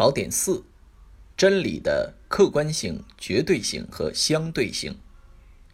[0.00, 0.64] 考点四：
[1.36, 4.98] 真理的客观性、绝对性和相对性。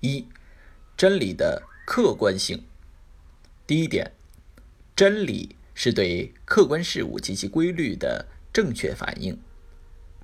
[0.00, 0.26] 一、
[0.96, 2.64] 真理的客观性。
[3.68, 4.10] 第一点，
[4.96, 9.41] 真理是对客观事物及其规律的正确反应。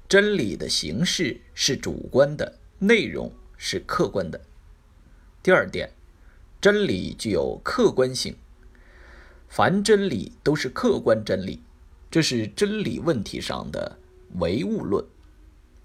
[0.09, 4.41] 真理的形式是主观的，内容是客观的。
[5.45, 5.93] 第二点，
[6.61, 8.37] 真理具有客观性。
[9.49, 11.63] 凡真理都是客观真理，
[12.13, 13.99] 这是真理问题上的
[14.35, 15.03] 唯物论。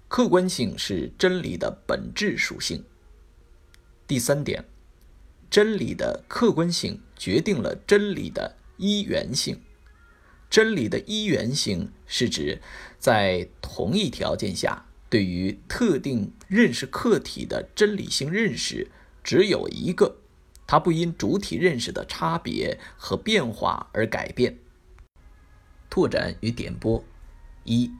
[0.08, 2.84] 客观性是真理的本质属性。
[4.06, 4.62] 第三点，
[5.48, 9.58] 真理的客观性决定了真理的一元性。
[10.50, 12.60] 真理的一元性是指
[12.98, 18.90] 在同一条件下，对于特定认识客体的真理性认识
[19.24, 20.18] 只有一个，
[20.66, 24.58] 它不因主体认识的差别和变化而改变。
[25.90, 27.04] 拓展与点拨：
[27.64, 27.90] 一，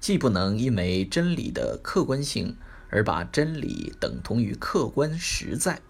[0.00, 2.56] 既不能因为真理的客观性。
[2.94, 5.80] 而把真理等同于客观实在，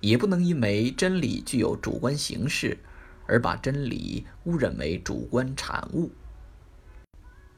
[0.00, 2.78] 也不能因为真理具有主观形式，
[3.26, 6.10] 而把真理误认为主观产物。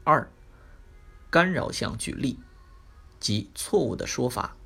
[0.03, 0.29] 二、
[1.31, 2.41] 干扰项举例，
[3.21, 4.57] 即错误的说法。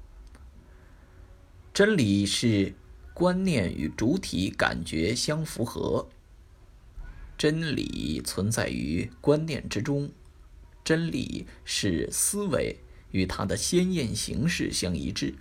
[1.75, 2.75] 真理是
[3.13, 6.09] 观念与主体感觉相符合，
[7.39, 10.11] 真理存在于观念之中，
[10.85, 12.81] 真理是思维。
[13.11, 15.35] 与它的鲜艳形式相一致。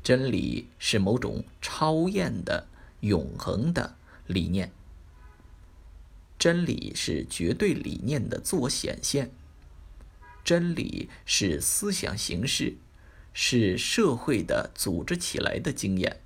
[0.00, 2.68] 真理是某种超验的、
[3.00, 3.96] 永恒的
[4.28, 4.70] 理念。
[6.38, 9.32] 真理是绝对理念的自我显现。
[10.44, 12.76] 真理是思想形式，
[13.32, 16.20] 是社会的组织起来的经验。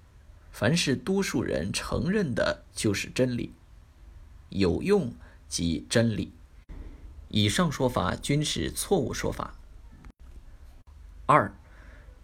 [0.50, 3.52] 凡是多数人承认的，就是真理。
[4.58, 5.12] 有用
[5.48, 6.32] 即真理。
[7.28, 9.54] 以上说法均是错误说法。
[11.26, 11.52] 二、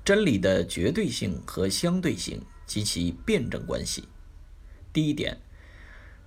[0.05, 4.05] 真理的绝对性和相对性及其辩证关系。
[4.93, 5.41] 第一点，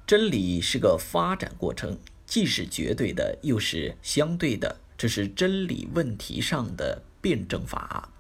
[0.06, 8.12] 真理是个发展过程，既是绝对的，又是相对的，这是真理问题上的辩证法。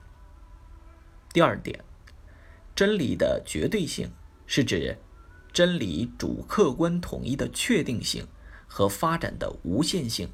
[1.34, 1.84] 第二点，
[2.73, 4.09] 真理的绝对性
[4.47, 4.97] 是指
[5.55, 8.27] 真理主客观统一的确定性
[8.67, 10.27] 和发展的无限性，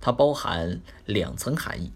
[0.00, 1.92] 它包含两层含义。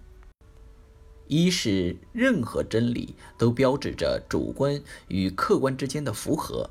[1.28, 6.68] 一是任何真理都标志着主观与客观之间的符合，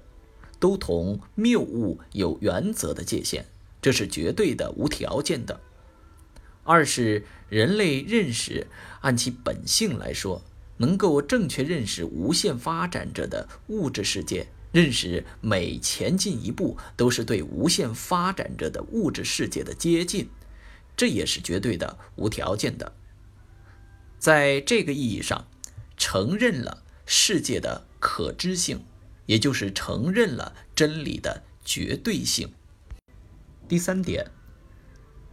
[0.59, 3.47] 都同谬误有原则的界限，
[3.81, 5.59] 这是绝对的、无条件的。
[6.63, 8.67] 二是人类认识
[8.99, 10.43] 按其本性来说，
[10.77, 20.29] 能够正确认识无限发展着的物质世界，认识每前进一步都是对无限发展着的物质世界的接近，
[20.95, 22.93] 这也是绝对的、无条件的。
[24.17, 25.47] 在这个意义上，
[25.97, 28.85] 承认了世界的可知性，
[29.25, 32.53] 也就是承认了真理的绝对性。
[33.67, 34.31] 第三点，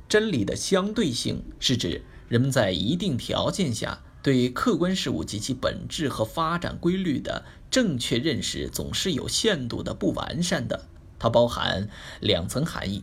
[0.09, 10.87] 真理的相对性是指人们在一定条件下对客观事物及其本质和发展规律的正确认识总是有限度的、不完善的。
[11.19, 11.89] 它包含
[12.21, 13.03] 两层含义：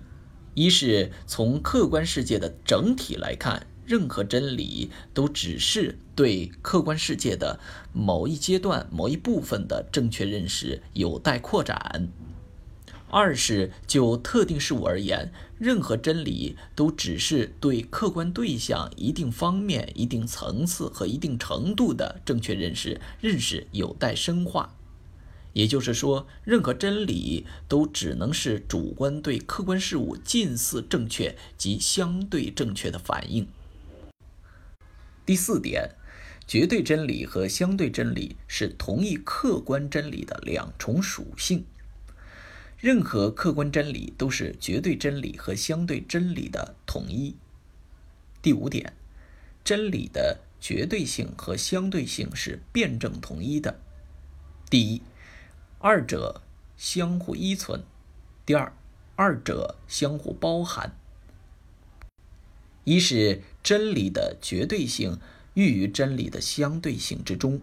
[0.53, 3.66] 一是从客观世界的整体来看。
[3.88, 7.59] 任何真理都只是对客观世界的
[7.92, 12.07] 某一阶段、某一部分的正确认识有待扩展。
[13.09, 24.76] 二是就特定事物而言，任何真理都只是对客观对象一定方面、一定层次和一定程度的正确认识，认识有待深化。
[25.54, 33.48] 也就是说，任何真理都只能是主观对客观事物近似正确及相对正确的反应。
[35.26, 35.92] 第四点，
[36.46, 41.64] 绝对真理和相对真理是同一客观真理的两重属性。
[42.78, 47.36] 任何客观真理都是绝对真理和相对真理的统一。
[48.42, 48.94] 第五点，
[49.63, 53.80] 真理的绝对性和相对性是辩证统一的。
[54.69, 55.01] 第一，
[55.80, 56.42] 二者
[56.77, 57.81] 相互依存；
[58.45, 58.72] 第二，
[59.16, 60.95] 二者相互包含。
[62.83, 65.19] 一是真理的绝对性
[65.56, 67.62] 寓于真理的相对性之中；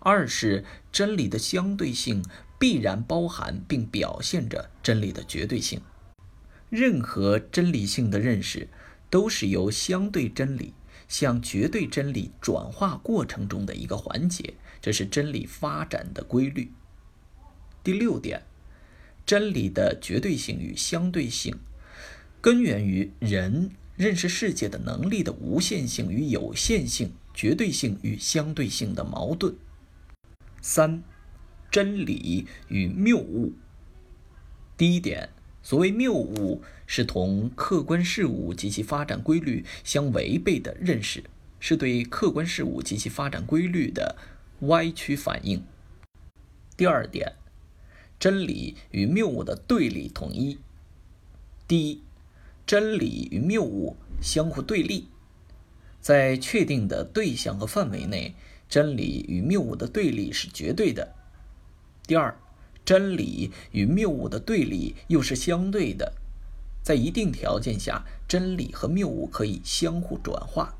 [0.00, 2.24] 二是真理的相对性
[2.60, 5.80] 必然包含并表现着真理的绝对性。
[6.68, 8.68] 任何真理性的认识
[9.10, 10.74] 都是由相对真理
[11.08, 16.70] 向绝对真理转化过程中的一个环节，这是真理发展的规律。
[17.82, 18.42] 第六点，
[19.26, 21.58] 真理的绝对性与相对性
[22.40, 23.72] 根源于人。
[23.96, 29.54] 认识世界的能力的无限性与有限性、绝对性与相对性的矛盾。
[30.62, 31.02] 三、
[31.70, 33.52] 真理与谬误。
[34.76, 35.30] 第一点，
[35.62, 41.24] 所谓谬误，是同客观事物及其发展规律相违背的认识，
[41.58, 44.16] 是对客观事物及其发展规律的
[44.60, 45.62] 歪曲反应。
[46.76, 47.34] 第二点，
[48.18, 50.58] 真理与谬误的对立统一。
[51.66, 52.02] 第一。
[52.66, 55.08] 真理与谬误相互对立，
[56.00, 58.36] 在确定的对象和范围内，
[58.68, 61.16] 真理与谬误的对立是绝对的。
[62.10, 62.36] 第二，
[62.84, 66.12] 真理与谬误的对立又是相对的，
[66.82, 70.74] 在一定条件下，真理和谬误可以相互转化。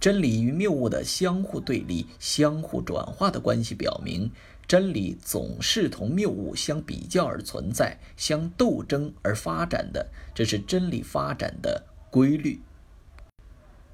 [0.00, 4.30] 真理与谬误的相互对立、相互转化的关系表明。
[4.66, 12.62] 真理总是同谬误相比较而存在，相斗争而发展的，这是真理发展的规律。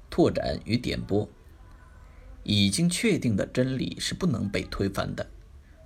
[0.09, 1.27] 拓展与点拨，
[2.43, 5.27] 已经确定的真理是不能被推翻的。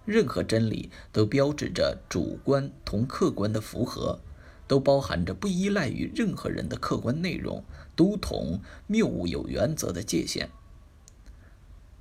[0.06, 4.20] 任何真理都标志着主观同客观的符合，
[4.68, 7.64] 都包含着不依赖于任何人的客观内容，
[7.96, 10.50] 都同谬误有原则的界限。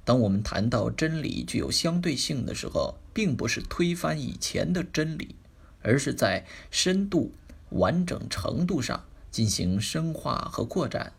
[0.04, 5.36] 当我们谈到真理具有相对性的时候，并不是推翻以前的真理，
[5.82, 7.32] 而是在深度、
[7.68, 11.12] 完整程度上进行深化和扩展。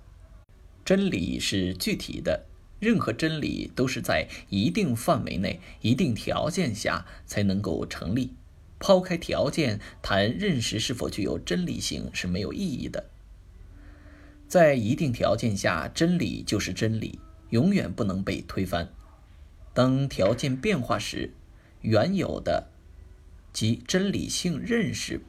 [0.84, 2.46] 真理是具体的，
[2.82, 8.34] 任何真理都是在一定范围内、一定条件下才能够成立。
[8.80, 13.06] 抛开条件谈认识是否具有真理性是没有意义的。
[14.48, 17.20] 在一定条件下，真理就是真理。
[17.52, 18.90] 永远不能被推翻。
[19.74, 21.32] 当条件变化时，
[21.82, 22.70] 原有的
[23.54, 25.22] 即真理性认识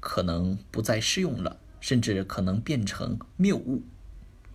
[0.00, 3.82] 可能不再适用了，甚至可能变成谬误。